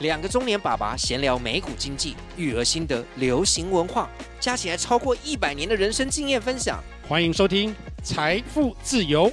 [0.00, 6.80] 两个中年爸爸闲聊美股经济、育儿心得、流行文化，加起来超过一百年的人生经验分享。
[7.08, 7.70] 欢迎收听
[8.04, 9.28] 《财富自由》。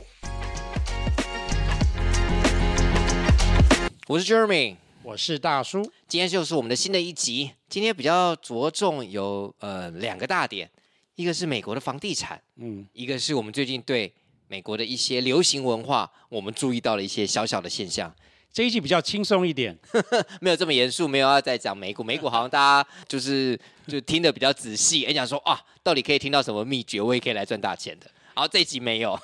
[4.07, 5.83] 我是 Jeremy，我是大叔。
[6.07, 7.51] 今天就是我们的新的一集。
[7.69, 10.71] 今天比较着重有呃两个大点，
[11.13, 14.11] 一个是美国的房地产，嗯，一个是我们最近对
[14.47, 18.11] 美国的一些流行文化，我们注意到了一些小小的现象。
[18.55, 19.77] 这一集比较轻松一点，
[20.39, 22.01] 没有这么严肃，没有要再讲美股。
[22.05, 28.09] 美股好像大家就是就听得比较仔细，也，讲说啊，到底可以听到什么秘诀，我也可以来赚大钱的。
[28.33, 29.19] 好，这一集没有，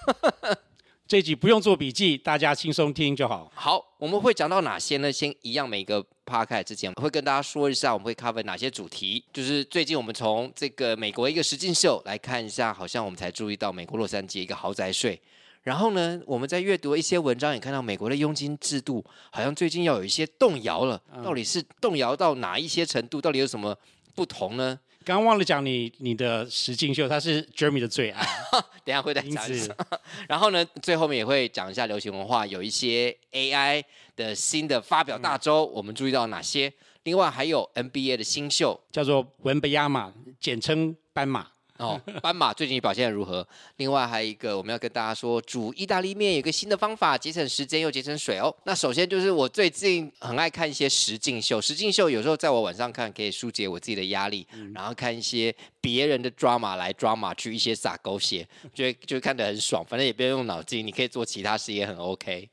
[1.08, 3.50] 这一集不用做笔记，大家轻松听就好。
[3.56, 5.10] 好，我们会讲到哪些呢？
[5.10, 9.24] 先一样，每个 podcast 之前会跟大家说一下，我们会 cover 哪些主题。
[9.32, 15.18] 就是最近我们从这个美国一个实境秀来看一下，好像我们才注意到美国洛杉矶一个豪宅税。
[15.64, 21.02] 然后呢，我们在阅读一些文章，也看到美国的佣金制度好像最近要有一些动摇了。
[21.24, 23.22] 到底是动摇到哪一些程度？
[23.22, 23.78] 到底有什么
[24.16, 24.80] 不同呢？
[25.04, 28.26] 刚刚忘了讲你你的实境秀，他是 Jeremy 的最爱。
[28.86, 29.44] 等下会再讲。
[30.28, 33.84] 然后呢，最后面也会讲一下流行文化，有一些 AI
[34.16, 36.72] 的新的发表大周，我们注意到哪些？
[37.04, 41.48] 另外还有 NBA 的新秀，叫做文班亚马，简称斑马。
[41.82, 43.46] 哦，斑马最近表现如何？
[43.78, 48.56] 另外还有一个，我们要跟大家说，煮意大利面有一个新的方法，节省时间又节省水哦。
[48.66, 59.84] 那首先就是我最近很爱看一些实境秀，实境秀有时候在我晚上看可以疏解我自己的压力，嗯、然后看一些别人的 drama 来 drama 去一些撒狗血，觉得就看得很爽。
[59.84, 62.48] 反正也不用用脑筋，你可以做其他事也很 OK。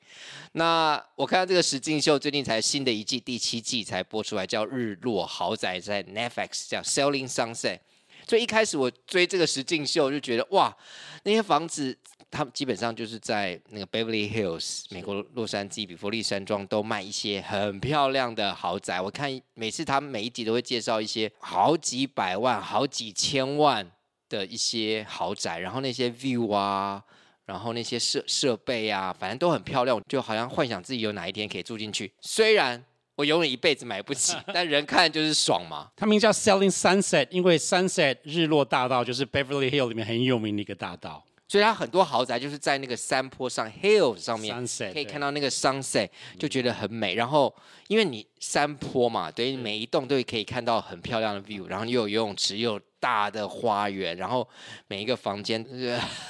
[0.52, 7.80] 那我看到这个实境秀最近才新的一季第七季才播出来，叫《日落豪宅》，在 Netflix 叫 Selling Sunset。
[8.28, 10.76] 所以一开始我追这个实境秀就觉得哇，
[11.24, 11.96] 那些房子，
[12.30, 19.00] 他们基本上就是在那个 Beverly Hills，美国洛杉矶、比佛利山庄都卖一些很漂亮的豪宅。
[19.00, 23.90] 我看每次他们每一集都会介绍一些好几百万、好几千万
[24.28, 27.02] 的一些豪宅，然后那些 view 啊，
[27.46, 32.12] 然后那些设设备啊，反正都很漂亮，就好像幻想自己有哪一天可以住进去。
[32.20, 32.84] 虽然
[33.18, 35.90] 我永远一辈子买不起，但人看就是爽嘛。
[35.96, 46.08] 它名叫 Selling Sunset，因为 Sunset 日落大道就是 Beverly Hills 里面很有名的一个大道，所以它很多豪宅就是在那个山坡上 Hills 上面 Sunset 可以看到那个 Sunset，
[46.38, 47.16] 就觉得很美。
[47.16, 47.52] 然后
[47.88, 54.48] 因为你山坡嘛，对，每一栋都可以看到很漂亮的 view，然后又有游泳池，又有大的花园，然后
[54.86, 55.64] 每一个房间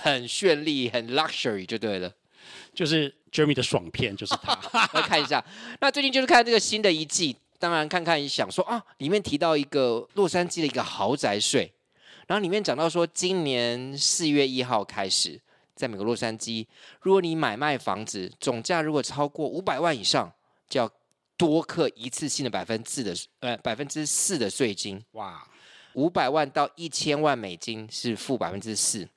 [0.00, 2.10] 很绚丽，很 luxury 就对了。
[2.74, 4.58] 就是 Jeremy 的爽片，就是他。
[4.92, 5.44] 来看一下，
[5.80, 11.72] 那最近就是看这个新的一季，当然看看也想说啊，里面提到一个洛杉矶的一个豪宅税，
[12.26, 15.40] 然后里面讲到说，今年四月一号开始，
[15.74, 16.66] 在美国洛杉矶，
[17.00, 20.32] 如果你买卖房子总价如果超过五百万以上，
[20.68, 20.90] 就要
[21.36, 25.02] 多课一次性的百分之的呃百分之四的税金。
[25.12, 25.46] 哇，
[25.94, 29.08] 五百万到一千万美金是付百分之四。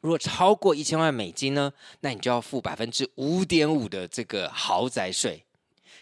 [0.00, 5.42] 如果超过一千万美金呢，那你就要付百分之五点五的这个豪宅税，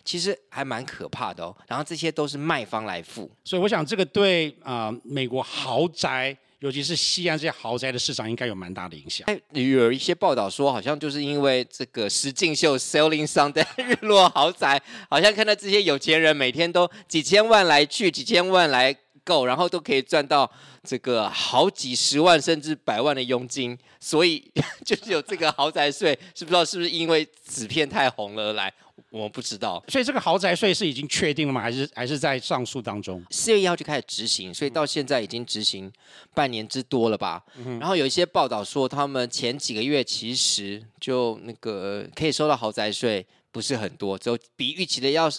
[0.05, 1.57] 其实还蛮可怕的哦。
[1.67, 9.27] 然后这些都是卖方来付，所以我想这个对啊、呃、美国豪宅，尤其是西安这些豪宅的市场，应该有蛮大的影响。
[9.53, 20.51] 有一些报道说，好像就是因为这个石敬秀 Selling Sunset 日落豪宅，好像看到这些有钱人每天都几千万来去，几千万来购，然后都可以赚到。
[20.87, 24.43] 这个好几十万甚至百万的佣金，所以
[24.87, 28.73] 就是有这个豪宅税，是不知道是不是因为纸片太红了而来，
[29.11, 29.83] 我不知道。
[29.89, 31.61] 所以这个豪宅税是已经确定了吗？
[31.61, 33.21] 还是还是在上诉当中？
[33.31, 35.93] 四月一号就开始执行，所以到现在已经执行
[36.33, 37.43] 半年之多了吧？
[37.57, 43.27] 嗯、然后有一些报道说，他们前几个月其实就那个可以收到豪宅税。
[43.57, 45.31] 不是很多，只有比预期的要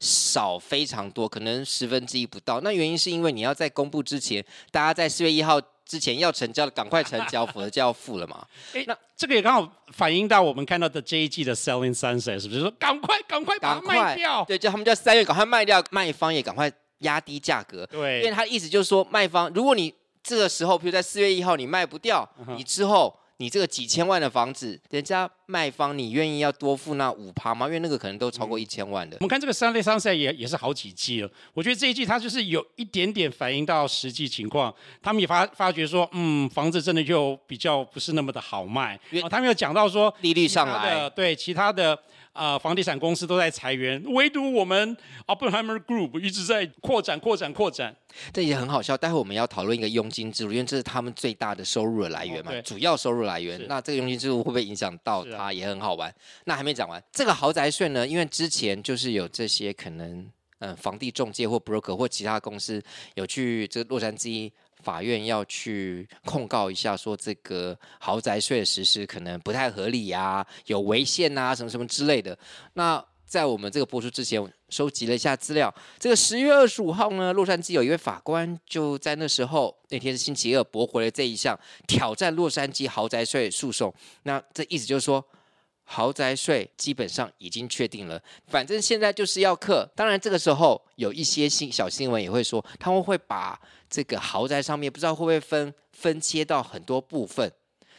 [0.00, 2.58] 少非常多，可能十分之一不到。
[2.62, 8.46] 那原因是因为你要在公布之前，大家在四月一号之前要成交的，赶快成交，否则就要付了嘛。
[8.72, 14.42] 诶，那这个也刚好反映到我们看到的这一季的 Selling Sunset，是不是说赶快赶快把它卖掉？
[14.46, 17.84] 对，就他们叫三月赶快卖掉，卖方也赶快压低价格。
[17.88, 19.92] 对，因为他的意思就是说，卖方如果你
[20.22, 23.14] 这个时候，比如在四月一号你卖不掉，你之后。
[23.38, 27.66] 你这个几千万的房子，人家卖方你愿意要多付那五趴吗？
[27.66, 29.16] 因为那个可能都超过一千万的。
[29.20, 38.98] 我们看这个 Selling Sunset 也也是好几季了，我觉得这一季它就是有一点点反映到实际情况，他们也发发觉说，嗯，房子真的就比较不是那么的好卖。
[39.22, 41.98] 哦他们有讲到说利率上来，对其他的。
[42.36, 44.94] 啊、呃，房地产公司都在裁员，唯独我们
[45.26, 47.96] Oppenheimer Group 一直在扩展、扩展、扩展。
[48.30, 48.94] 这也很好笑。
[48.94, 53.64] 待会我们要讨论一个佣金制度，因为这是他们最大的收入的来源嘛，哦、主要收入来源。
[53.68, 56.14] 那这个佣金制度会不会影响到啊，也很好玩。
[56.44, 58.06] 那还没讲完，这个豪宅税呢？
[58.06, 60.28] 因为之前就是有这些可能
[60.60, 62.82] 嗯、房地中介或 broker 或其他公司
[63.14, 64.50] 有去这洛杉矶
[64.82, 72.36] 法院要去控告一下，说这个豪宅税的实施可能不太合理啊，有违宪啊，什么什么之类的。
[72.72, 75.72] 那在我们这个播出之前，收集了一下资料。
[75.98, 83.92] 这个十月二十五号呢，洛杉矶有一位法官就在那时候，那天是星期二，驳回了这一项挑战洛杉矶豪宅税诉讼。
[84.22, 85.22] 那这意思就是说，
[85.84, 89.86] 豪宅税基本上已经确定了，反正现在就是要克。
[89.96, 93.60] 当然，这个时候有一些新小新闻也会说，他们会把。
[93.88, 97.50] 这个豪宅上面不知道会不会分分切到很多部分，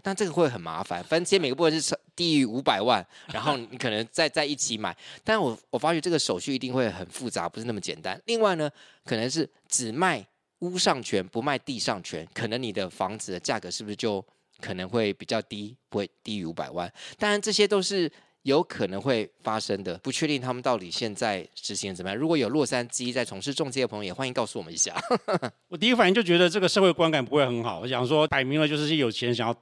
[0.01, 1.01] 但这个会很麻烦。
[1.01, 4.93] 分切每个部分是低于五百万，然后你可能再在一起买。
[5.23, 8.21] 但我我发觉这个手续一定会很复杂，不是那么简单。
[8.25, 8.69] 另外呢，
[9.05, 10.27] 可能是只卖
[10.59, 14.21] 屋上权不卖地上权，可能你的房子的价格是不是就
[14.59, 16.91] 可能会比较低，不会低于五百万？
[17.17, 18.11] 当然这些都是。
[18.43, 22.17] 有可能会发生的，不确定他们到底现在执行怎么样。
[22.17, 24.95] 如果有洛杉矶在从事仲介的朋友，也欢迎告诉我们一下。
[25.67, 27.81] 我第一反应就觉得这个社会观感不会很好。
[27.81, 29.55] 我想说，摆明了就是有钱想要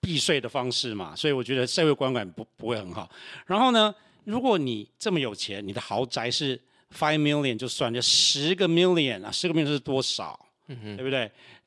[0.00, 3.10] 避税的方式嘛，所以我觉得社会观感不不会很好。
[3.46, 3.94] 然后呢，
[4.24, 6.60] 如果你这么有钱，你的豪宅是
[6.96, 10.38] five million 就算，就十个 million 啊，十个 million 是多少？
[10.68, 11.24] 嗯哼，对不对？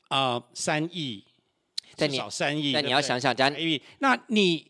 [0.08, 1.24] 啊、呃，三亿，
[1.96, 2.72] 至少三亿。
[2.72, 4.68] 那你要想想，加一亿，那你。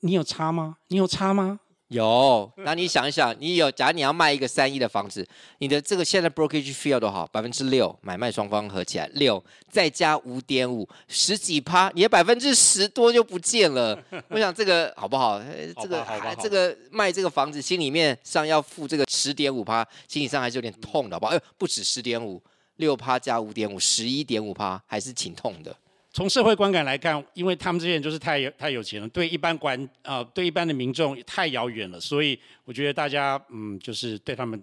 [0.00, 0.76] 你有差吗？
[0.88, 1.58] 你有差吗？
[1.88, 2.50] 有。
[2.58, 5.26] 那你想一想，你有，假如你要卖一个三亿的房子，
[5.58, 7.26] 你的这个现在 brokerage fee 要多少？
[7.28, 13.96] 百分之六，买卖双方合起来六，再加五点五，十几趴，你的百分之十多就不见了。
[14.28, 15.40] 我想这个好不好？
[15.80, 16.04] 这个
[16.40, 21.32] 这个卖这个房子，心里面上要付这个十点五趴，心理上还是有点痛的，好不好？
[21.32, 22.42] 哎，不止十点五，
[22.76, 25.76] 六趴加五点五，十一点五趴，还是挺痛的。
[26.16, 34.58] 从社会观感来看，因为他们这些人就是太有太有钱了，对一般管啊、对一般的民众太遥远了，所以我觉得大家嗯，就是对他们，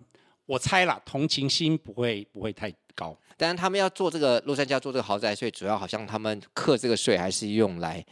[0.47, 3.15] 我猜啦，同情心不会不会太高。
[3.37, 8.03] 但是他们要做这个洛杉矶要做这个豪宅税，主要好像他们课这个税还是用来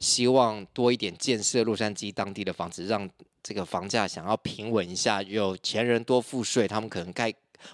[0.00, 3.06] 希望多一点建设洛杉矶当地的房子，让
[3.42, 7.30] 这个房价想要平稳一下，有钱人多付税，他们可能该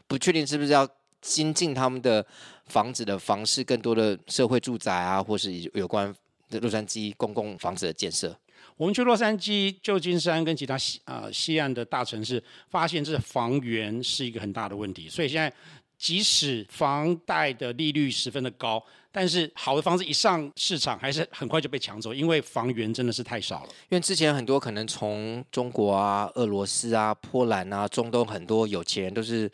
[0.08, 0.84] 不确定是不是要。
[1.22, 2.24] 新进他们的
[2.66, 6.12] 房子的房市，更多的社会住宅啊，或是有关
[6.50, 8.36] 的洛杉矶公共房子的建设。
[8.76, 15.08] 我们去洛杉矶、旧金山跟其他西啊、呃、西岸的大城市，发现这房源是一个很大的问题。
[15.08, 15.52] 所以现在，
[15.98, 18.82] 即使房贷的利率十分的高，
[19.12, 23.68] 但是好的房子一上市场，还是很快就被抢走，因为房源真的是太少了。
[23.90, 29.50] 因为之前很多可能从中国啊、俄罗斯啊、波兰啊、中东很多有钱人都是，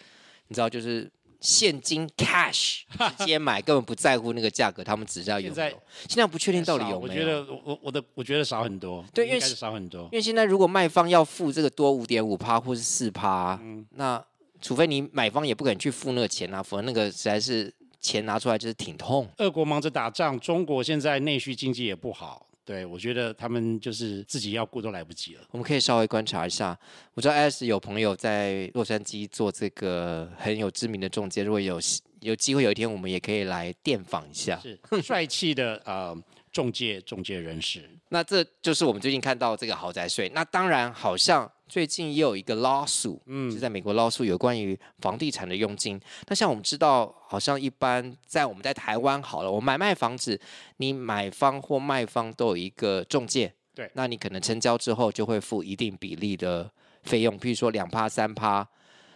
[0.46, 1.10] 你知道就是。
[1.40, 2.80] 现金 cash
[3.18, 5.54] 直接买，根本不在乎那个价格，他们只知道有没有。
[5.54, 5.76] 现在
[6.08, 7.00] 现在不确定到底有没有。
[7.00, 9.04] 我觉得我我的我觉得少很多。
[9.14, 10.02] 对，因为少很多。
[10.04, 14.22] 因为现在如果卖方要付这个多五点五趴或是四趴，嗯，那
[14.60, 19.28] 除非你买方也不肯去付那个钱啊，否则那个实在是钱拿出来就是挺痛。
[19.36, 22.47] 俄国忙着打仗，中国现在内需经济也不好。
[22.68, 25.40] 对，我觉得他们就是自己要顾都来不及了。
[25.52, 26.78] 我们可以稍微观察一下。
[27.14, 31.80] 我知道 S 有朋友在洛杉矶做这个很有知名的中介，如果有
[32.20, 34.60] 有机会，有一天我们也可以来电访一下。
[34.60, 36.14] 是帅气的呃
[36.52, 37.88] 中介中介人士。
[38.10, 40.30] 那这就是我们最近看到这个豪宅税。
[40.34, 41.50] 那当然，好像。
[41.68, 46.00] 最近也有一个 lawsuit，嗯，是在美国 lawsuit 有关于房地产的佣金。
[46.26, 50.40] 那像我们知道，好像一般在我们在台湾好了，我买卖房子，
[50.78, 56.70] 你买方或卖方都有一个中介，对，那你可能成交之后就会付一定比例的
[57.02, 58.66] 费用，譬如说两趴、三趴、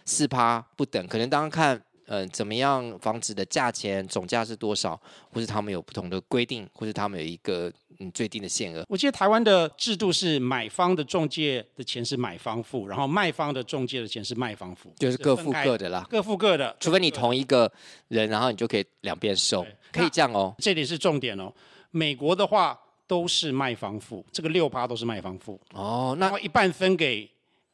[0.05, 1.83] 四趴不等，可能当然看。
[2.07, 2.97] 嗯，怎么样？
[2.99, 4.99] 房子的价钱总价是多少？
[5.31, 8.85] 或是他们有不同的规定，或是他们有一个嗯最低的限额？
[8.89, 16.75] 我记得台湾的制度是买方的中介的钱是买方付，然后卖方的中介的钱是卖方付，就是各付各的啦，各付各的。
[16.79, 17.71] 除非你同一个
[18.09, 20.53] 人，然后你就可以两边收，可以这样哦。
[20.57, 21.53] 这里是重点哦。
[21.91, 26.15] 美国的话都是卖方付，这个六趴都是卖方付哦。
[26.19, 27.29] 那一半分给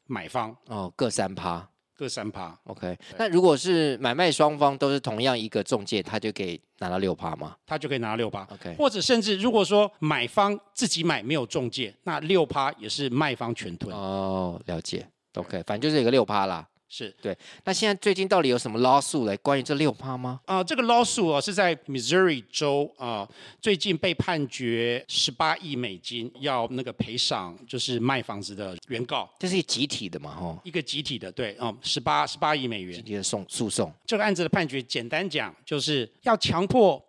[0.06, 1.68] 买方哦，各三趴。
[2.00, 2.98] 各三趴，OK。
[3.18, 7.58] 那如果是买卖双方都是同样一个中介，他就可以拿到六趴吗？
[7.68, 8.74] 他就可以拿到六趴，OK。
[8.78, 13.94] 或者甚至如果说买方自己买没有中介，那六趴也是卖方全吞。
[13.94, 15.62] 哦，了解，OK。
[15.68, 16.66] 反正就是一个六趴啦。
[16.92, 20.42] 是对，那现在最近到底有什么 lawsuit 来关于这六趴吗？
[20.46, 23.30] 啊、呃，这个 lawsuit 啊是在 Missouri 州啊、呃，
[23.62, 29.30] 最近被判决十八亿美金要那个赔偿，就是卖房子的原告。
[29.38, 30.36] 这是一个集体的嘛？
[30.36, 32.96] 吼，一个集体的，对，嗯，十八十八亿美元。
[32.96, 33.94] 集体的送诉讼。
[34.08, 37.00] 这个案子的判决，简单讲就是要强迫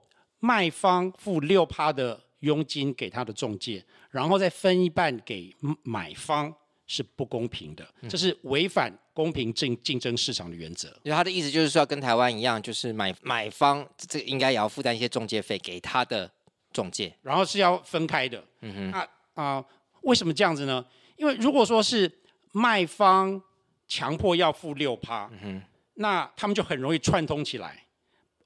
[0.41, 6.55] 卖方付六趴的佣金给他的中介，然后再分一半给买方。
[6.93, 10.89] 是不公平的，这是违反公平竞竞争市场的原则。
[11.05, 16.29] 因为他的意思就是说，跟台湾一样，就是买买方这个应该也要负担一些中介费给他的
[16.73, 18.43] 中介，然后是要分开的。
[18.63, 18.99] 嗯哼，那
[19.35, 19.65] 啊、呃，
[20.03, 20.85] 为什么这样子呢？
[21.17, 22.11] 因为如果说是
[22.51, 23.41] 卖方
[23.87, 25.63] 强迫要付六趴，嗯哼，
[25.95, 27.87] 那他们就很容易串通起来，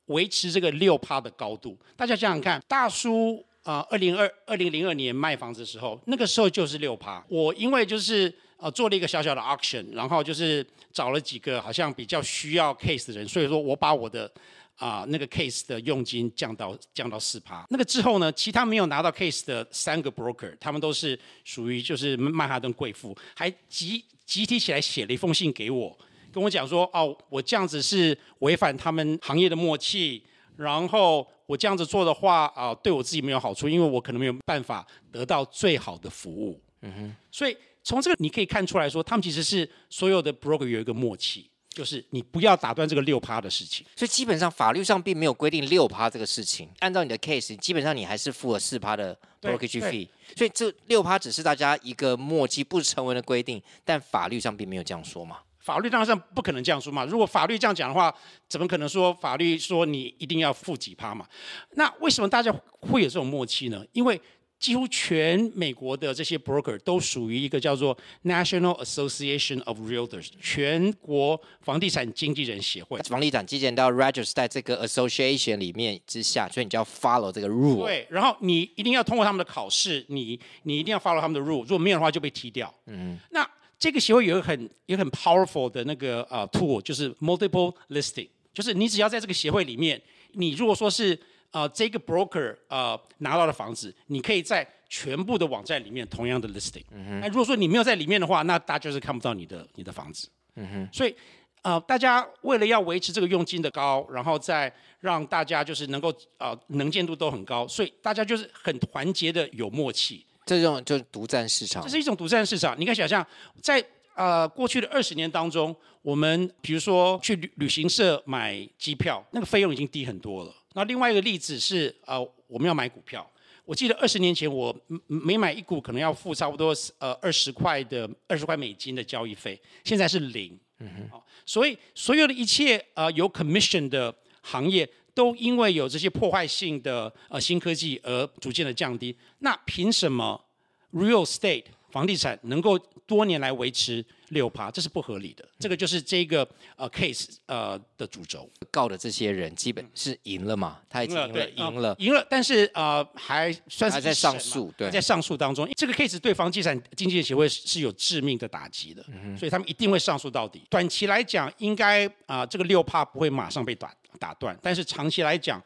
[0.08, 1.78] 维持这个六趴的高度。
[1.96, 3.42] 大家想想看，大叔。
[3.64, 7.24] 啊，二零二二零零二年卖房子的时候，那个时候就是六趴。
[7.28, 14.30] 我因为就是呃做了一个小小的 auction，然后就是找了几个好像比较需要 case 的人，所以说我把我的
[14.76, 17.64] 啊、那个 case 的佣金降到降到四趴。
[17.70, 25.96] 那个之后呢，其他没有拿到 case 的三个 broker，他们都是属于就是曼哈顿贵妇，还集集体起来写了一封信给我，
[26.32, 30.20] 跟我讲说哦，我这样子是违反他们行业的默契，
[30.56, 31.26] 然后。
[31.46, 36.58] 我这样子做的话啊、呃，对我自己没有好处，因为我可能没有办法得到最好的服务。
[36.80, 37.16] 嗯哼。
[37.30, 43.84] 所以从这个你可以看出来说，他们其实是所有的 broker 有一个默契，就是你不要打断这个六趴的事情。
[43.94, 46.66] 所以基本上法律上并没有规定六趴这个事情。
[46.78, 50.08] 按照你的 case，基本上你还是付了四趴的 brokerage fee。
[50.34, 55.40] 所以这六趴只是大家一个默契，不成文的规定，但法律上并没有这样说嘛。
[55.64, 57.06] 法律当然不可能这样说嘛。
[57.06, 58.14] 如果法律这样讲的话，
[58.46, 61.26] 怎么可能说法律说你一定要付几趴嘛？
[61.70, 63.82] 那为什么大家会有这种默契呢？
[63.92, 64.20] 因为
[64.58, 72.98] 几乎全美国的这些 broker 都属于一个叫做 National Association of Realtors 全国房地产经纪人协会。
[73.00, 77.86] 房地产经纪人都要 register 在这个 association 里面之下，所以你就要 follow 这个 rule。
[77.86, 82.72] 对，然后你一定要通过他们的考试，你你一定要 follow 他们的 rule，如果没有的话就被踢掉。
[82.84, 83.48] 嗯，那。
[83.78, 90.00] 这个协会有一个很、一个很 powerful 的那个呃 tool，就是 multiple listing，就是你只要在这个协会里面，
[90.32, 91.18] 你如果说是
[91.50, 96.84] 呃这个 broker 呃拿到的房子，你可以在全部的网站里面同样的 listing。
[97.20, 100.28] 那如果说你没有在里面的话，那大家就是看不到你的你的房子。
[100.54, 100.88] 嗯哼。
[100.92, 101.14] 所以
[101.62, 110.24] 呃大家为了要维持这个佣金的高，然后再让大家就是能够呃能见度都很高，所以大家就是很团结的有默契。
[110.46, 112.78] 这种就是独占市场，这是一种独占市场。
[112.78, 113.26] 你可以想象，
[113.62, 113.84] 在
[114.14, 120.54] 呃过去的二十年当中，我们比如说去旅旅行社买机票，那个费用已经低很多了。
[120.74, 123.28] 那另外一个例子是，呃，我们要买股票。
[123.64, 130.58] 我记得二十年前，我每买一股可能要付差不多呃二十块的二十块美金的交易费，现在是零。
[130.80, 131.20] 嗯哼。
[131.46, 134.86] 所以所有的一切呃有 commission 的行业。
[135.14, 140.44] 都因为有这些破坏性的呃新科技而逐渐的降低，那凭什么
[140.92, 144.68] real estate 房地产能够多年来维持六趴？
[144.70, 145.48] 这是不合理的。
[145.60, 148.50] 这个就是这个呃 case 呃的主轴。
[148.72, 150.80] 告的这些人基本是赢了嘛？
[150.88, 152.26] 他已经赢了，赢了，赢了，赢了。
[152.28, 155.70] 但是呃还算是还在上诉，对，在上诉当中。
[155.76, 160.64] 这个 case 对房地产经纪协会是有致命的打击的，嗯、所以他们一定会上诉到底。
[160.68, 163.94] 短期来讲，应该啊、呃、这个六趴不会马上被打。
[164.24, 165.58] 打断，但是长期来讲，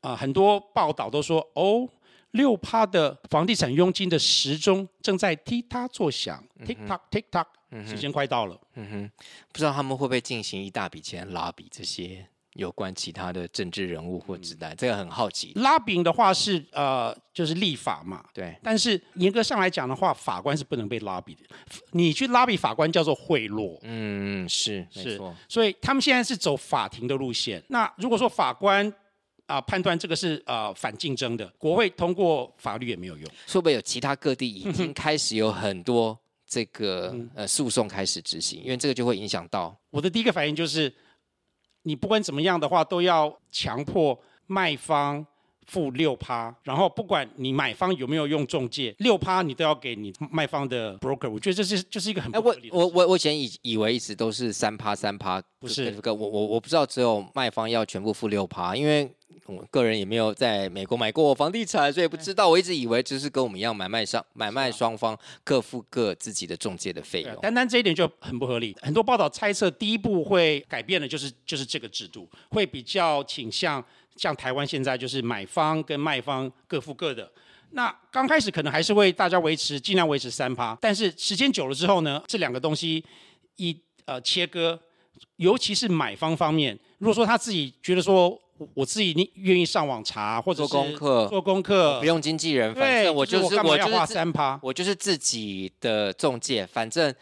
[0.00, 1.86] 啊、呃，很多报道都说，哦，
[2.30, 7.46] 六趴的房地产佣金的时钟正在踢踏作响，tick tock tick tock，
[7.86, 8.58] 时间快到了。
[8.76, 9.10] 嗯哼，
[9.52, 12.26] 不知道他们会不会进行一大笔钱拉比这些。
[12.54, 15.52] 有关其他的政治人物或子弹，嗯、这个很好奇。
[15.56, 18.24] 拉比的话是呃，就是立法嘛。
[18.32, 18.56] 对。
[18.62, 21.42] 但是严格上来讲的话，法官是不能被拉比的。
[21.90, 23.78] 你去拉比法官叫做贿赂。
[23.82, 25.04] 嗯，是，是。
[25.04, 25.34] 没错。
[25.48, 27.62] 所以他们现在是走法庭的路线。
[27.68, 28.88] 那如果说法官
[29.46, 33.28] 啊、呃、判断这个是呃反竞争的，国会通过法律也没有用。
[33.48, 38.62] 会不会有其他各地已经开始有很多这个、嗯、呃诉讼开始执行？
[38.62, 39.76] 因为这个就会影响到。
[39.90, 40.94] 我的第一个反应就是。
[41.84, 45.24] 你不管怎么样的话，都要强迫卖方
[45.66, 51.30] 付六趴，然后不管你买方有没有用中介，六趴你都要给你卖方的 broker。
[51.30, 52.76] 我觉得这是就是一个很不合理的。
[52.76, 59.10] 我我我以前以以为一直都是三趴三趴，不是这个我我我不知道只有卖方要全部付六趴，因为。
[59.46, 62.48] 我个人也没有在美国买过房地产，所以不知道。
[62.48, 67.36] 我一直以为就是跟我们一样，买卖商买卖双方各付各自己的中介的费用。
[67.42, 68.74] 单单这一点就很不合理。
[68.80, 73.84] 很多报道猜测，第一步会改变的就是就是这个制度，会比较倾向
[74.16, 77.30] 像台湾现在就是买方跟卖方各付各的。
[77.70, 83.04] 那刚开始可能还是会大家维持尽量维持三趴，但是时间久了之后呢，这两个东西
[83.56, 84.78] 一呃切割，
[85.36, 88.40] 尤其是买方方面，如果说他自己觉得说。
[88.72, 97.12] 我自己你愿意上网查，或者做功课，做功课不用经纪人，反正我就是我，就是我，我就是三趴，我就是自己的中介，反正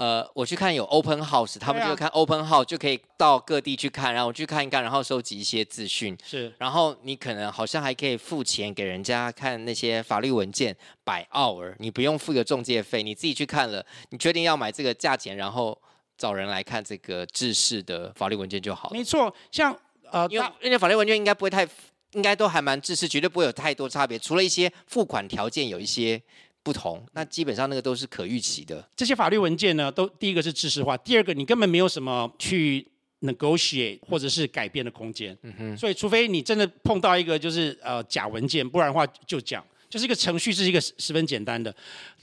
[0.00, 6.16] 呃，我去看有 open house，他们就看 open house 就可以到各地去看，然后我去看一看，然后收集一些资讯。
[6.24, 15.78] 是，然后你可能好像还可以付钱给人家看那些法律文件，by hour，你不用付个中介费，你自己去看了，你决定要买这个价钱，然后
[16.16, 18.96] 找人来看这个制式的法律文件就好了。
[18.96, 19.78] 没错，像
[20.10, 21.68] 呃，因为因为法律文件应该不会太，
[22.12, 26.22] 应该都还蛮制式，绝对不会有太多差别，除了一些付款条件有一些。
[26.62, 28.86] 不同，那基本上那个都是可预期的。
[28.94, 32.86] 这些法律文件呢，都第一个是知识化，第二个你根本没有什么去
[33.22, 35.36] negotiate 或者是改变的空间。
[35.42, 35.76] 嗯哼。
[35.76, 41.74] 所以除非你真的碰到一个就是呃假文件，不然的话就讲，就是一个程序是一个十分简单的。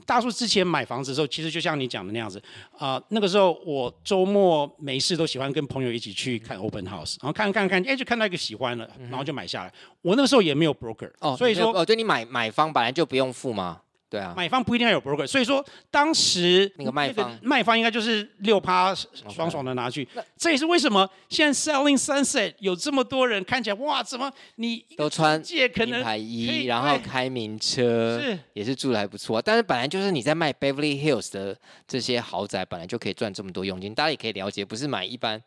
[0.06, 2.42] 大叔之前买房子的时候，其实就像你讲的那样子
[2.78, 9.74] 啊、呃，那个时候我周末没事都喜欢跟朋友一起去看 open house，然后看看看，哎，就看到一个喜欢了，然后就买下来。
[10.02, 13.82] 我那个时候也没有 broker，哦，所以说哦，对你买买方本来就不用付吗？
[14.10, 20.08] 对啊，买方不一定要有 broker，所以说当时那个卖方卖方应该就是六趴爽爽的拿去。
[20.38, 29.42] 这也是为什么现在 Selling Sunset 有这么多人看起来哇，怎么你都穿可能名牌衣，然后开名车，是也是住的还不错。
[29.42, 33.94] 但是本来就是你在卖 Beverly Hills 的这些豪宅，本来就可以赚这么多佣金。
[33.94, 35.44] 大家也可以了解，不是买一般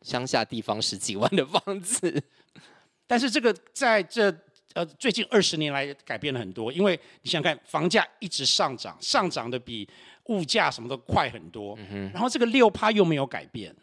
[0.00, 2.20] 乡下地方十几万的房子。
[3.06, 4.36] 但是这个在这。
[4.74, 9.88] 呃，最近二十年来改变了很多，因为你想想看，房价一直上涨，上涨的比
[10.26, 11.76] 物价什么都快很多。
[11.90, 12.10] 嗯。
[12.12, 13.74] 然后这个六趴又没有改变。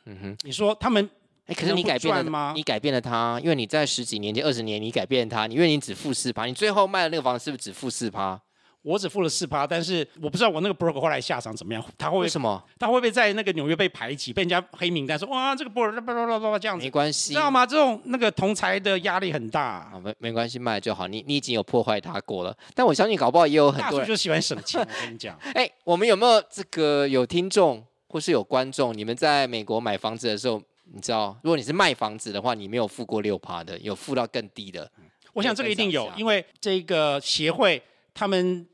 [0.43, 1.09] 你说他们，
[1.45, 2.53] 哎，可是你改变了吗？
[2.55, 8.41] 你改变了它，因为你在十几年前、二十年，你改变了它，因为你只付四趴，你最后卖的那个房子是不是只付四趴？
[8.89, 11.83] 我只付了四趴，但是我不知道我那个 broker 后来下场怎么样。
[11.95, 12.61] 他会，为什么？
[12.79, 15.17] 他会不会在那个纽约被排挤，被人家黑名单？
[15.17, 16.83] 说哇，这个 broker 叭叭叭叭这样子。
[16.83, 17.63] 没关系，知道吗？
[17.63, 19.61] 这种那个同侪的压力很大。
[19.61, 21.07] 啊，没没关系，卖了就好。
[21.07, 24.81] 你你已经有破坏他过了，但我相信搞不好也有很多人就喜欢省钱。
[24.81, 28.97] 我跟你讲， 哎，我们有没有这个有听众或是有观众？
[28.97, 30.59] 你们在美国买房子的时候，
[30.91, 34.89] 你知道，如果你是卖房子的话，你没有付过六趴的，有付到更低的。
[35.33, 37.79] 我想这个一定有，因为这个协会
[38.15, 38.65] 他们。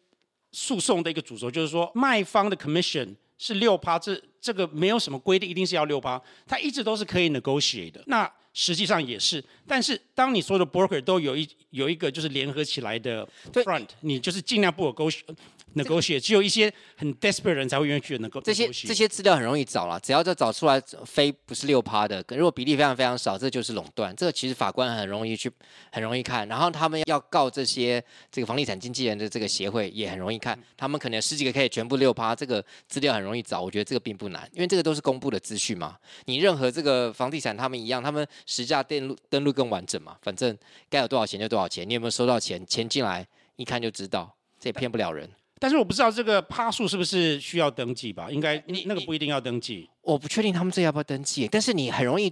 [0.55, 8.01] 诉讼的一个主轴就是说，卖方的 commission 是六趴，这这个没有什么规定，一定是要六趴，它一直都是可以 negotiate 的。
[8.07, 15.35] 那实际上也是，但是当你所有的 broker 都有一有一个就是联合起来的 front，你就是尽量不 negotiate。
[15.73, 18.39] 能够写，只有一些很 desperate 人才会愿意去能够。
[18.41, 24.15] 这些这些资料很容易找了，只要这找出来非不是六趴的，如果比例非常非常少，这就是垄断。
[24.15, 25.51] 这个其实法官很容易去，
[25.91, 26.47] 很容易看。
[26.47, 28.01] 然后他们要告这些
[28.31, 33.61] 这个房地产经纪人的这个协会也很容易看，他们可能十几个可以全部六趴，这个资料很容易找。
[33.61, 35.97] 我觉得这个并不难，因为这个都是公布的资讯嘛。
[36.25, 40.15] 你任何这个房地产他们一样，他们实价登录登录更完整嘛。
[40.21, 40.57] 反正
[40.89, 42.65] 该有多少钱就多少钱，你有没有收到钱？
[42.65, 45.29] 钱进来一看就知道，这也骗不了人。
[45.59, 48.29] 但是我不知道这个趴数是不是需要登记吧？
[48.29, 49.89] 应该你那个不一定要登记。
[50.01, 52.31] 我不确定他们这要不要登记，但是你很容易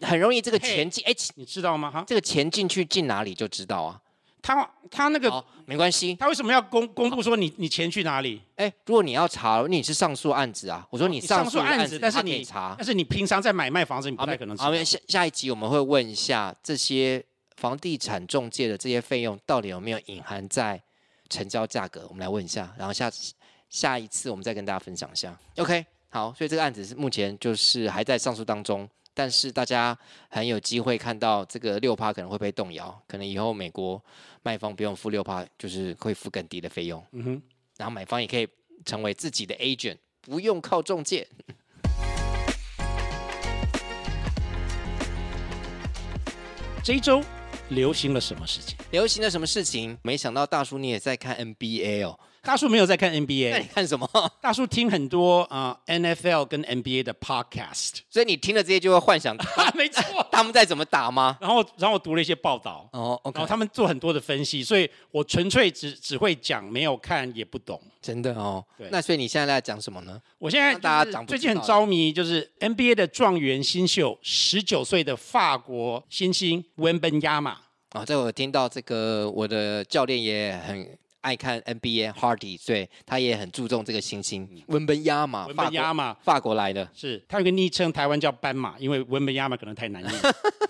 [0.00, 1.90] 很容易这个钱进，哎，你知道吗？
[1.90, 4.00] 哈，这个钱进去进哪里就知道啊。
[4.44, 8.42] 他他那个没关系，他为什么要公公布说你你钱去哪里？
[8.56, 10.84] 哎，如果你要查，你是上诉案子啊。
[10.90, 14.64] 我说你上诉案子，但是你查，但是你平常在买卖房子，你不太可能查。
[14.64, 20.82] 好，下下一集我们会问一下这些房地产中介的这些费用到底有没有隐含在
[21.32, 22.06] 成交价格？
[22.08, 23.32] 我们来问一下，然后下次。
[23.72, 33.98] 下一次我们再跟大家分享一下，OK，好，所以这个案子是目前就是还在上诉当中，但是大家很有机会看到这个六趴可能会被动摇，可能以后美国
[34.42, 37.42] 卖方不用付六趴，就是会付更低的费用，嗯哼，
[37.78, 38.46] 然后买方也可以
[38.84, 41.26] 成为自己的 agent，不用靠中介。
[46.84, 47.22] 这一周
[47.74, 48.76] 流行了什么事情？
[48.90, 49.98] 流行了什么事情？
[50.02, 52.18] 没想到大叔你也在看 NBA 哦。
[52.44, 54.08] 大叔没有在看 NBA，那你看什么？
[54.40, 59.36] 大叔听很多啊、呃、NFL 跟 NBA 的 podcast，所以你听了这些就会幻想，
[59.76, 60.02] 没错，
[60.32, 61.38] 他们在怎么打吗？
[61.40, 68.64] 然后，然后我读了一些报道，哦，okay、然后他们做很多的分析，所以我纯粹只只会讲，没有看也不懂，真的哦。
[68.76, 70.20] 对，那所以你现在在讲什么呢？
[70.38, 77.56] 我现在大家讲最近很着迷，就是 NBA 的状元新秀，十九岁的法国新星温本亚马。
[77.90, 80.98] 啊，这我听到这个，我的教练也很。
[81.22, 85.46] 爱看 NBA Hardy，所以他也很注重这个星星文本亚马。
[85.46, 90.14] 文本亚马，法国来的，是他有个昵称，台湾叫斑马，因为文本亚马可能太难念。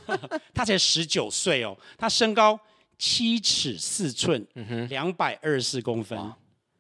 [0.55, 2.59] 他才十九岁哦，他身高
[2.97, 4.47] 七尺四寸，
[4.89, 6.19] 两百二十四公分，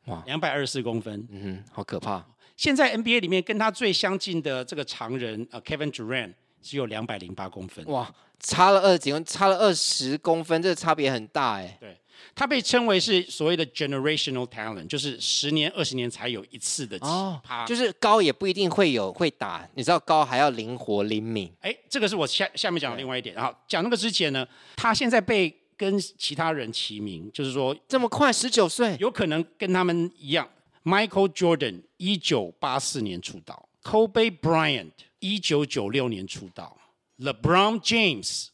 [0.07, 2.25] 哇，两百二十四公分，嗯哼，好可怕。
[2.57, 6.35] 现在 NBA 里面跟他最相近的这个常人，呃，Kevin Durant。
[6.65, 7.85] 只有两百零八公分。
[7.87, 8.09] 哇，
[8.39, 11.77] 差了二十几公，差了二十公分，这个差别很大哎。
[11.81, 11.97] 对。
[12.35, 17.67] 他被称为是所谓的 generational talent，就是十年、二十年才有一次的奇葩。
[17.67, 21.53] 就是高也不一定会有会打，你知道高还要灵活灵敏。
[21.61, 23.35] 哎，这个是我下下面讲的另外一点。
[23.35, 24.47] 然后讲那个之前呢，
[24.77, 30.49] 他现在被跟其他人齐名，就是说这么快十九岁，有可能跟他们一样。
[30.85, 36.77] Michael Jordan 一九八四年出道，Kobe Bryant 一九九六年出道
[37.19, 38.49] ，LeBron James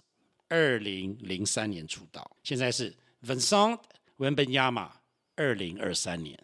[0.48, 2.94] 二零零三年出道，现在是。
[3.26, 3.78] Vincent
[4.18, 4.92] 原本亚马
[5.34, 6.38] 二零二三年，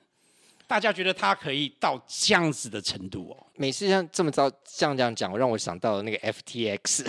[0.66, 3.46] 大家觉得他可以到这样子的程度哦？
[3.56, 7.04] 每次像这么早像这样讲，让我想到了那个 FTX，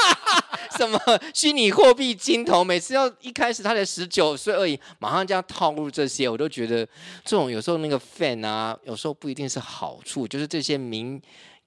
[0.78, 0.98] 什么
[1.34, 6.86] 虚拟货币金头，每次要一开始他才十九岁而已，马上这样套路这些，我都觉得
[7.24, 11.20] 这种有时候那个 fan 啊，有时候不一定是好处，就是这些名。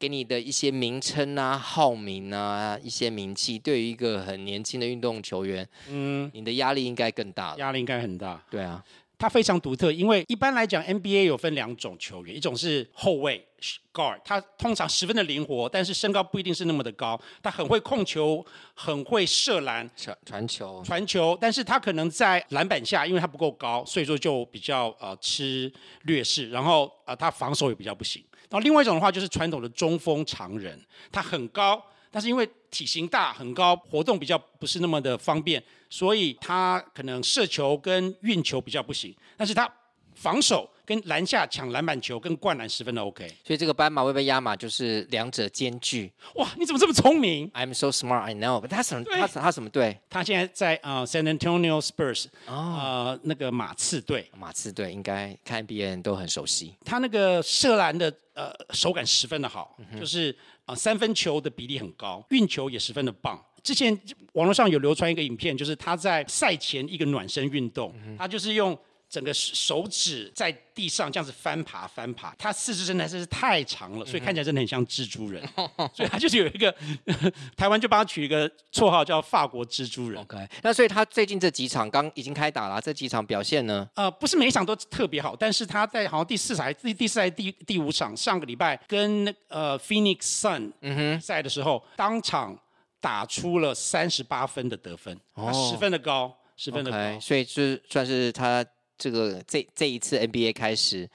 [0.04, 7.56] 给你的一些名称啊、号名啊、一些名气，对于一个很年轻的运动球员，嗯，你的压力应该更大。
[7.58, 8.44] 压力应该很大。
[8.52, 8.84] 对啊，
[9.18, 13.48] 他非常独特，因为一般来讲，NBA 有分两种球员，一种是后卫
[13.94, 28.22] guard，他通常十分的灵活，但是身高不一定是那么的高，他很会控球，很会射篮、传传球、传球，但是他可能在篮板下，因为他不够高，所以说就比较呃吃劣势，然后呃他防守也比较不行。
[28.54, 30.80] 然后另外一种的话就是传统的中锋长人，
[31.12, 39.68] 他很高，但是因为体型大很高，活动比较不是那么的方便，所以他可能射球跟运球比较不行，但是他
[40.16, 40.70] 防守。
[40.86, 46.12] 跟篮下抢篮板球跟灌篮十分的 OK，所以这个斑马、会被压马就是两者兼具。
[46.36, 48.68] 哇，你怎么这么聪明？I'm so smart, I know.
[48.68, 49.06] 他什么？
[49.10, 49.98] 他他什么队？
[50.10, 54.30] 他现在在啊、呃、San Antonio Spurs，啊、那个马刺队。
[54.38, 56.76] 马刺队应该看 NBA 人都很熟悉。
[56.84, 60.32] 他那个射篮的呃手感十分的好，嗯、就是
[60.66, 63.42] 啊、呃、三分球的比例很高，运球也十分的棒。
[63.64, 63.98] 之前
[64.34, 68.78] 网络上有流传一个影片，就是他在赛前一个暖身运动，嗯、他就是用。
[69.14, 75.48] 整个手指在地上这样子翻爬翻爬，他四肢真的是太长了，所以看起来真的很像蜘蛛人。
[75.94, 76.76] 所以他就是有一个
[77.56, 80.20] 台湾就帮他取一个绰号叫法国蜘蛛人。
[80.20, 83.88] OK，那所以他最近这几场刚已经开打了，这几场表现呢？
[83.94, 92.58] 呃，不是每一场都特别好，但是他在好像第四场、第第四场、第第五场，上个礼拜跟呃 Phoenix Sun 嗯哼赛的时候，当场
[93.00, 98.66] 打出了三十八分的得分，他十分的高，十分的高，okay, 所以就算是他。
[99.04, 101.10] 这个这这一次 NBA 开始，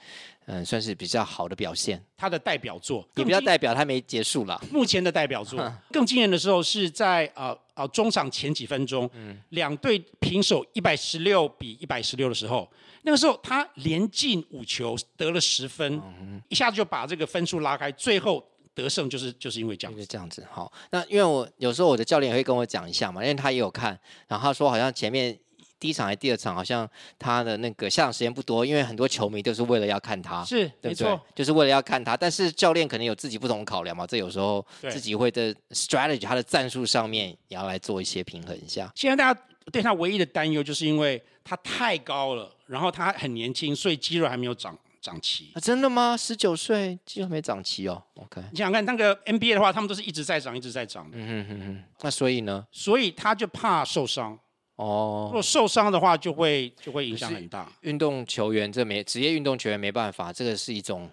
[0.45, 1.99] 嗯，算是比较好的表现。
[2.15, 4.61] 他的代表作也不要代表，他没结束了。
[4.71, 5.59] 目前的代表作
[5.91, 12.69] 更惊人的时候是在呃呃中场前几分钟，嗯，两队平手一百十六比一百十六的时候，
[13.01, 19.97] 那个时候他连进五球得了十分，嗯，一下子就把这个分数拉开，最后得胜就是就是因为这样子。
[19.97, 20.45] 就是这样子。
[20.51, 25.35] 好，那因为我有时候我的教练也会跟我讲一下嘛，因为他也有看，然后他说好像前面。
[25.79, 26.87] 第一场还是第二场，好像
[27.17, 32.17] 他的那个下场时间不多，因为很多球迷都是为了要看他，是对就是为了要看他。
[32.17, 38.91] 但是教练可能有自己不同的考量嘛，这有时候自己会在 strategy 他的战术上面也要来做一些平衡一下。
[38.93, 45.51] 现在大家对他唯一的担忧，就是因为他太高了，然后他很年轻，所以肌肉还没有长长齐。
[45.53, 46.17] 啊，真的吗？
[46.17, 48.03] 十九岁肌肉没长齐哦。
[48.15, 51.17] OK，你想想看，那个 NBA 的话，他们都是一直在长，一直在长的。
[51.17, 51.83] 嗯哼哼哼。
[52.01, 52.67] 那所以呢？
[52.71, 54.37] 所以他就怕受伤。
[54.79, 57.69] 哦，如果受伤的话，就会就会影响很大。
[57.81, 61.09] 运动球员这没职业运动球员没办法，这个是一种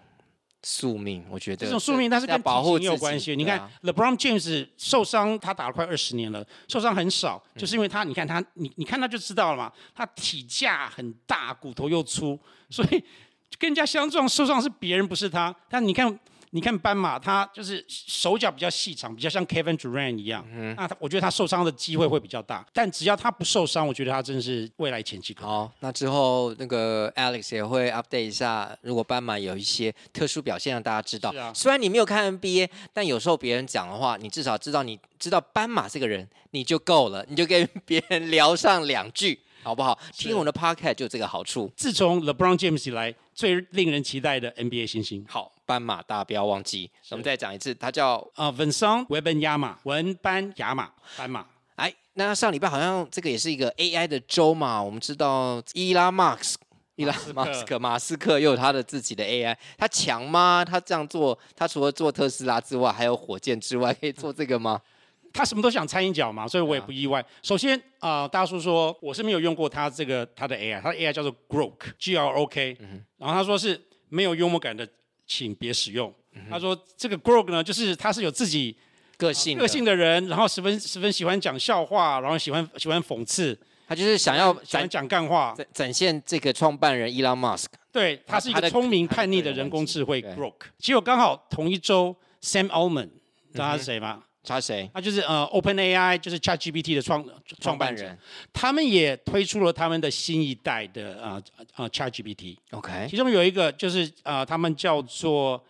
[0.62, 1.66] 宿命，我觉得。
[1.66, 3.35] 这种宿命，但是跟体型有关系。
[3.35, 12.38] 你看、啊、LeBron James 受伤，他打了快二十年了，受伤很少，就是因为他，你看他，你你看他就知道了嘛，他体架很大，骨头又粗，
[12.70, 13.02] 所以
[13.59, 15.52] 跟人家相撞受伤是别人，不是他。
[15.68, 16.16] 但你看。
[16.50, 20.46] 你看斑马，他就是手脚比较细长，比较像 Kevin Durant 一样。
[20.52, 22.64] 嗯，那他，我觉得他受伤的机会会比较大。
[22.72, 31.32] 但只要他不受伤，我觉得他真是未来前期好，那之后那个 Alex 也会 update 一下，如果斑马有一些特殊表现，让大家知道。
[31.52, 39.40] 虽然你没有看 NBA，但有时候别人讲的话，你至少知道你知道斑马这个人，你就够了，你就跟别人聊上两句。
[39.66, 39.98] 好不好？
[40.12, 41.68] 听我们的 podcast 就这个好处。
[41.74, 45.26] 自从 LeBron James 以来，最令人期待的 NBA 新星。
[45.29, 46.88] 好，斑马大家不要忘记。
[47.11, 51.44] 我们再讲一次，他叫啊 Vincent Wembanyama，文班亚马，斑马。
[51.74, 54.81] 哎，那上礼拜好像这个也是一个 AI 的周嘛。
[54.81, 60.64] 我们知道伊拉马斯克，伊拉马斯克，马斯克又有他的自己的 AI，他强吗？
[60.64, 64.81] 他这样做，他除了做特斯拉之外，还有火箭之外，可以做这个吗？
[65.37, 67.20] 他什么都想掺一脚嘛，所以我也不意外。
[67.20, 74.88] 啊、首先啊、呃，大叔说我是没有用过他这个他的 AI，他的 AI 叫做 Grok，G R O K，、嗯、然后他说是没有幽默感的，
[75.27, 76.12] 请别使用。
[76.33, 78.75] 嗯、他说这个 Grok 呢，就是他是有自己
[79.18, 87.77] 个性个性的人，然后十分十分喜欢讲笑话，然后喜欢喜欢讽刺，他就是想要喜欢讲干话，展展现这个创办人伊朗马斯克。
[87.92, 90.55] 对，他是一个聪明叛逆的人工智慧 Grok。
[90.79, 93.09] 结果刚好同一周，Sam Altman，
[93.53, 94.22] 知道他是谁吗？
[94.46, 94.88] 他谁？
[94.94, 97.24] 他就是呃，OpenAI，就是 ChatGPT 的创
[97.61, 98.16] 创办人。
[98.52, 101.42] 他们也推出了他们的新一代的呃
[101.74, 102.56] 呃 ChatGPT。
[102.70, 103.06] OK。
[103.11, 105.62] 其中有一个就是呃，他们叫做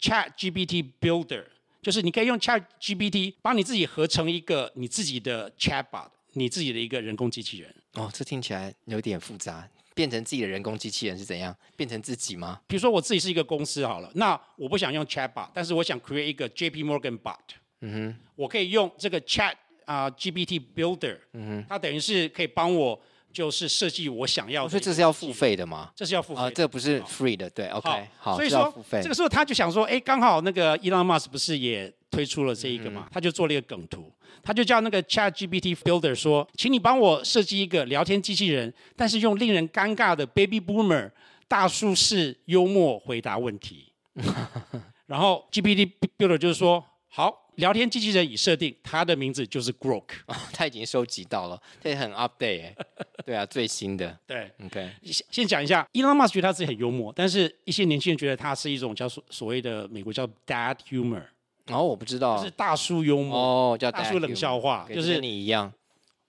[0.00, 1.44] ChatGPT Builder，
[1.82, 7.74] 就是你可以用 ChatGPT 帮你自己合成一个你自己的 Chatbot，你自己的一个人工机器人。
[7.94, 9.68] 哦，这听起来有点复杂。
[9.94, 11.56] 变成自己的人工机器人是怎样？
[11.76, 12.60] 变成自己吗？
[12.66, 17.38] 比如说我自己是一个公司好了，那我不想用 Chatbot，但是我想 create 一个 JP Morgan Bot。
[17.86, 19.52] 嗯哼，我可以用这个 Chat
[19.84, 22.98] 啊、uh, GPT Builder，嗯哼，它等于是可以帮我
[23.30, 24.70] 就是设计我想要的。
[24.70, 25.90] 所以这是要付费的吗？
[25.94, 34.10] 这是要付费啊，这不是 free 的，对，OK，好，所以说这个时候他就想说，哎，刚好那个 Elon Musk 不是也推出了这一个嘛，他就做了一个梗图，
[34.42, 41.10] 他就叫那个 Chat GPT Builder 说，请你帮我设计一个聊天机器人，但是用令人尴尬的 Baby Boomer
[41.46, 43.92] 大叔式幽默回答问题。
[45.06, 47.43] 然后 GPT Builder 就是说，好。
[47.56, 52.76] 聊天机器人已设定，它的名字就是 Grok， 哦，他已经收集到了，这也很 update 哎，
[53.24, 61.22] 对啊，最新的，对，OK，先先讲一下，Elon Musk 觉得他自己很幽默，但是一些年轻人觉得他是一种叫所所谓的美国叫 Dad Humor，
[61.68, 65.72] 哦，我不知道，就是大叔幽默，哦，叫大叔冷笑话，就是你一样，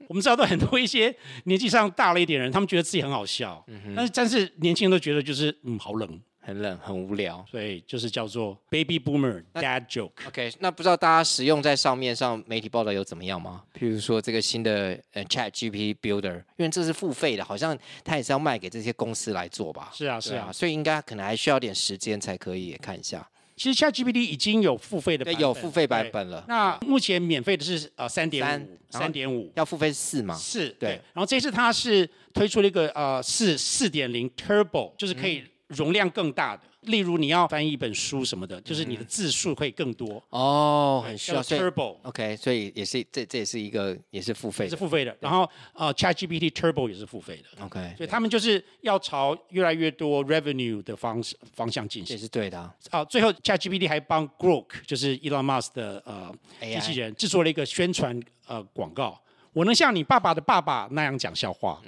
[0.07, 6.21] 我们知道的很多一些年纪上大了一点人，他们觉得自己很好笑，嗯、但是但是年轻人都觉得就是嗯好冷。
[6.45, 10.11] 很冷，很无聊，所以就是叫做 Baby Boomer Dad Joke。
[10.27, 13.63] OK，那不知道大家使用在上面上媒体报道有怎么样吗？
[13.73, 19.89] 譬如说这个新的呃 Chat GPT Builder，因为这是付费的，好像它也是要卖给这些公司来做吧？
[19.91, 23.27] 是啊，是啊，所以应该可能还需要点时间才可以看一下。
[23.57, 26.43] 其实 Chat GPT 已经有付费的版本，有付费版本了。
[26.47, 30.35] 那目前免费的是呃三点五，三点五，要付费是四吗？
[30.35, 30.89] 四，对。
[31.13, 36.63] 然后这次它是推出了一个呃四四点零 Turbo，就是可以容量更大的。
[36.65, 41.97] 嗯例如你要翻译一本书什么的，就是你的字数会更多哦，很需要 Turbo。
[42.03, 45.17] OK，所以也是这这也是一个也是付费，也是付费的。
[45.19, 47.65] 然后呃，ChatGPT Turbo 也是付费的。
[47.65, 51.19] OK，所以他们就是要朝越来越多 revenue 的方
[51.55, 52.15] 方向进行。
[52.15, 52.71] 也是对的。
[52.91, 59.19] 啊，最后 ChatGPT 还帮 Grok 就是 Elon Musk 的呃机器人制作了一个宣传呃广告。
[59.55, 61.81] 我能像你爸爸的爸爸那样讲笑话，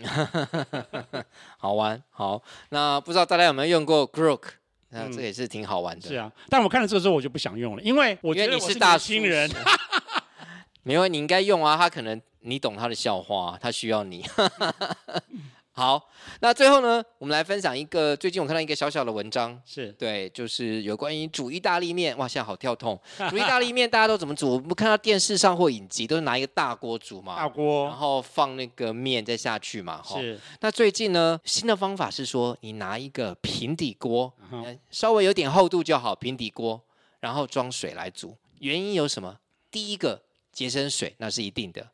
[1.60, 2.01] 好玩。
[2.10, 4.41] 好，那不知道大家有没有用过 Grok？
[4.91, 6.08] 那、嗯、这也是挺好玩的。
[6.08, 9.51] 是啊，但我看了这个之后，我就不想用了，因为我觉得我是大新人。
[10.84, 14.25] 没有，你应该用啊，他可能你懂他的笑话，他需要你。
[15.77, 16.09] 好，
[16.39, 22.17] 那最后呢，我们来分享一个最近我看到一个小小的文章，是对，就是有关于煮意大利面。
[22.17, 22.99] 哇，现在好跳痛！
[23.29, 24.55] 煮意大利面大家都怎么煮？
[24.55, 30.01] 我们看到电视上或影集都是拿一个大锅煮嘛，大锅，然后放那个面再下去嘛。
[30.03, 30.39] 是。
[30.61, 34.33] 那最近呢，新的方法是说，你拿一个平底锅，
[34.89, 36.81] 稍微有点厚度就好，平底锅，
[37.19, 38.35] 然后装水来煮。
[38.61, 39.37] 原因有什么？
[39.69, 41.87] 第一个节省水，那是一定的。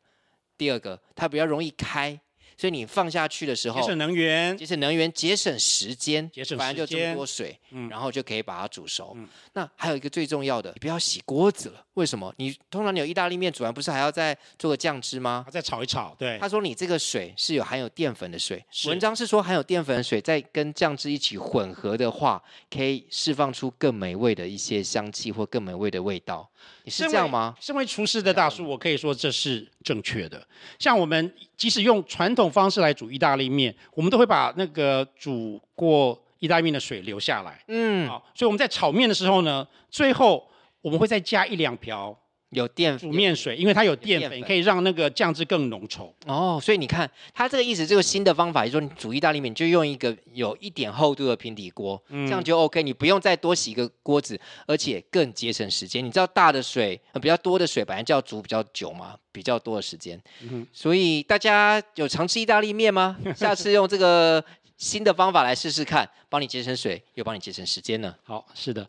[0.56, 2.18] 第二个，它比较容易开。
[2.56, 9.12] 所以你放下去的时候，节省能源，节省能源，节省时间，反正就这么多水，嗯，然后就可以把它煮熟。
[9.16, 11.83] 嗯，那还有一个最重要的，你不要洗锅子了。
[11.94, 12.32] 为什么？
[12.38, 15.46] 你通常你有意大利面煮完，不是还要再做个酱汁吗？
[15.50, 16.14] 再炒一炒。
[16.18, 16.36] 对。
[16.40, 26.48] 他说你这个水是有含有淀粉的水，文章是说含有淀粉的水在跟酱汁一起混合的话，可以释放出更美味的一些香气或更美味的味道。
[26.82, 27.54] 你是这样吗？
[27.60, 30.44] 身为厨师的大叔，我可以说这是正确的。
[30.78, 37.62] 像我们即使用传统方式来煮意大利面，我们都会把那个煮过意大利面的水留下来。
[37.68, 40.46] 嗯，好，所以我们在炒面的时候呢，最后
[40.84, 42.14] 我们会再加一两瓢。
[42.50, 46.12] 有淀煮面水，因为它有淀粉，粉可以让那个酱汁更浓稠。
[46.24, 56.04] 哦，所以你看，它这个意思，这个新的方法，就是说你煮意大利面，就用一个有一点厚度的平底锅，嗯、这样就 OK，你不用再多洗一个锅子，而且更节省时间。
[56.04, 60.22] 你知道大的水，呃、比较多的水，本来就要煮比较久嘛，比较多的时间。
[60.42, 63.18] 嗯、所以大家有常吃意大利面吗？
[63.34, 64.44] 下次用这个
[64.76, 68.14] 新的方法来试试看，帮你节省水，又帮你节省时间呢。
[68.22, 68.88] 好，是的。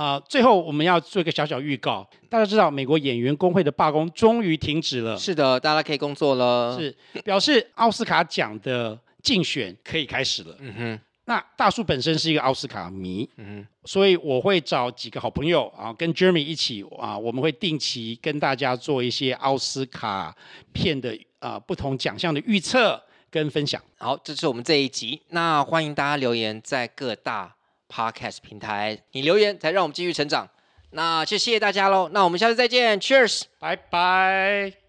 [0.00, 2.08] 啊、呃，最后我们要做一个小小预告。
[2.30, 5.14] 大家知道，美国演员工会的罢工终于停止了。
[5.18, 6.74] 是的，大家可以工作了。
[6.78, 10.56] 是，表示奥斯卡奖的竞选可以开始了。
[10.60, 11.00] 嗯哼。
[11.26, 13.66] 那大叔本身是一个奥斯卡迷，嗯哼。
[13.84, 20.34] 所以我会找几个好朋友啊，跟 Jeremy 一起啊，我们会定期跟大家做一些奥斯卡
[20.72, 22.98] 片的啊不同奖项的预测
[23.30, 23.78] 跟分享。
[23.98, 25.20] 好，这是我们这一集。
[25.28, 27.54] 那欢迎大家留言在各大
[27.90, 30.48] Podcast 平台，你留言才让我们继续成长。
[30.92, 32.08] 那就谢谢大家喽。
[32.12, 34.80] 那我们下次再见，Cheers，拜拜。